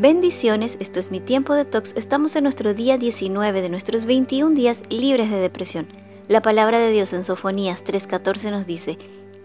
[0.00, 1.94] Bendiciones, esto es mi tiempo de tox.
[1.94, 5.88] Estamos en nuestro día 19 de nuestros 21 días libres de depresión.
[6.26, 8.96] La palabra de Dios en Sofonías 3:14 nos dice,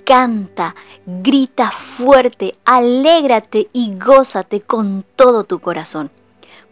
[0.06, 0.74] canta,
[1.06, 6.10] grita fuerte, alégrate y gózate con todo tu corazón.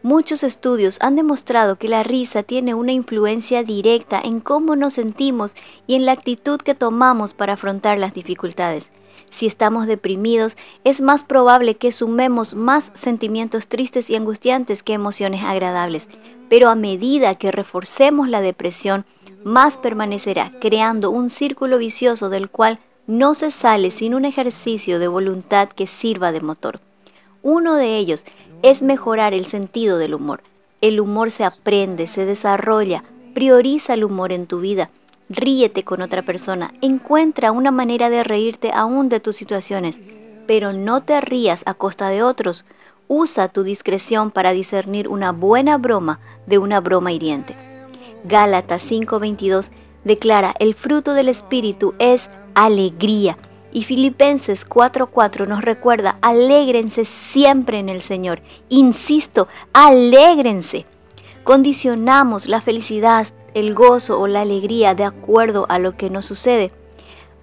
[0.01, 5.57] Muchos estudios han demostrado que la risa tiene una influencia directa en cómo nos sentimos
[5.87, 8.91] y en la actitud que tomamos para afrontar las dificultades.
[9.33, 15.41] Si estamos deprimidos, es más probable que sumemos más sentimientos tristes y angustiantes que emociones
[15.43, 16.07] agradables.
[16.49, 19.05] Pero a medida que reforcemos la depresión,
[19.43, 22.77] más permanecerá, creando un círculo vicioso del cual
[23.07, 26.79] no se sale sin un ejercicio de voluntad que sirva de motor.
[27.41, 28.25] Uno de ellos
[28.61, 30.43] es mejorar el sentido del humor.
[30.79, 34.91] El humor se aprende, se desarrolla, prioriza el humor en tu vida.
[35.35, 39.99] Ríete con otra persona, encuentra una manera de reírte aún de tus situaciones,
[40.45, 42.65] pero no te rías a costa de otros.
[43.07, 47.55] Usa tu discreción para discernir una buena broma de una broma hiriente.
[48.25, 49.71] Gálatas 5:22
[50.03, 53.37] declara, el fruto del Espíritu es alegría
[53.71, 58.39] y Filipenses 4:4 nos recuerda, alégrense siempre en el Señor.
[58.69, 60.85] Insisto, alégrense.
[61.43, 66.71] Condicionamos la felicidad, el gozo o la alegría de acuerdo a lo que nos sucede.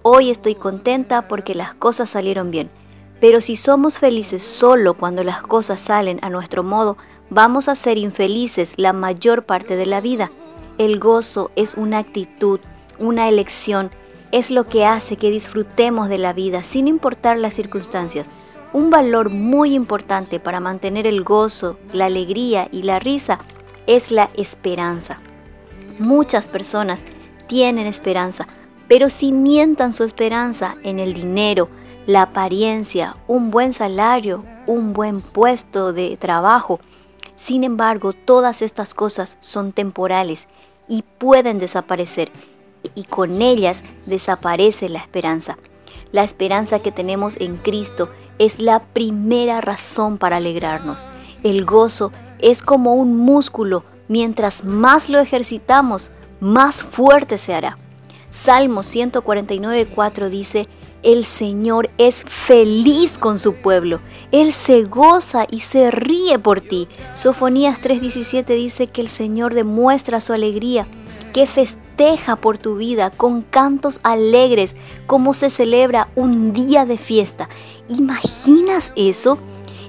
[0.01, 2.69] Hoy estoy contenta porque las cosas salieron bien.
[3.19, 6.97] Pero si somos felices solo cuando las cosas salen a nuestro modo,
[7.29, 10.31] vamos a ser infelices la mayor parte de la vida.
[10.77, 12.59] El gozo es una actitud,
[12.97, 13.91] una elección
[14.31, 18.57] es lo que hace que disfrutemos de la vida sin importar las circunstancias.
[18.73, 23.39] Un valor muy importante para mantener el gozo, la alegría y la risa
[23.87, 25.19] es la esperanza.
[26.01, 27.03] Muchas personas
[27.45, 28.47] tienen esperanza,
[28.87, 31.69] pero mientan su esperanza en el dinero,
[32.07, 36.79] la apariencia, un buen salario, un buen puesto de trabajo.
[37.35, 40.47] Sin embargo, todas estas cosas son temporales
[40.87, 42.31] y pueden desaparecer
[42.95, 45.59] y con ellas desaparece la esperanza.
[46.11, 48.09] La esperanza que tenemos en Cristo
[48.39, 51.05] es la primera razón para alegrarnos.
[51.43, 57.77] El gozo es como un músculo, mientras más lo ejercitamos, más fuerte se hará.
[58.29, 60.67] Salmo 149.4 dice,
[61.01, 64.01] el Señor es feliz con su pueblo,
[64.31, 66.87] Él se goza y se ríe por ti.
[67.15, 70.85] Sofonías 3.17 dice que el Señor demuestra su alegría,
[71.33, 74.75] que festeja festeja por tu vida con cantos alegres
[75.07, 77.49] como se celebra un día de fiesta.
[77.89, 79.37] ¿Imaginas eso?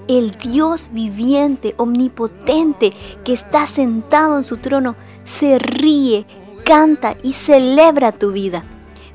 [0.09, 2.93] El Dios viviente, omnipotente,
[3.25, 6.27] que está sentado en su trono, se ríe,
[6.65, 8.65] canta y celebra tu vida.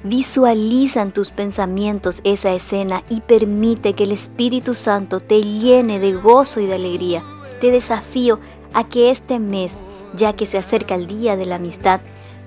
[0.03, 6.13] Visualiza en tus pensamientos esa escena y permite que el Espíritu Santo te llene de
[6.13, 7.23] gozo y de alegría.
[7.59, 8.39] Te desafío
[8.73, 9.73] a que este mes,
[10.15, 11.99] ya que se acerca el Día de la Amistad,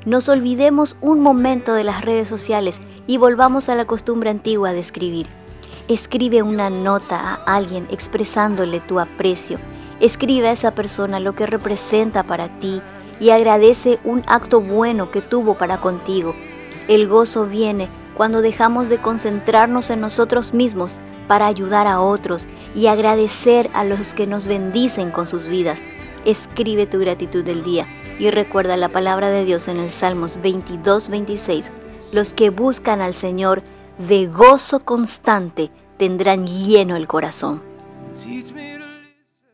[0.07, 4.81] nos olvidemos un momento de las redes sociales y volvamos a la costumbre antigua de
[4.81, 5.27] escribir.
[5.91, 9.59] Escribe una nota a alguien expresándole tu aprecio.
[9.99, 12.81] Escribe a esa persona lo que representa para ti
[13.19, 16.33] y agradece un acto bueno que tuvo para contigo.
[16.87, 20.95] El gozo viene cuando dejamos de concentrarnos en nosotros mismos
[21.27, 25.81] para ayudar a otros y agradecer a los que nos bendicen con sus vidas.
[26.25, 27.89] Escribe tu gratitud del día
[28.21, 31.69] y recuerda la palabra de Dios en el Salmos 22, 26.
[32.13, 33.65] Los que buscan al Señor
[34.09, 37.63] de gozo constante tendrán lleno el corazón.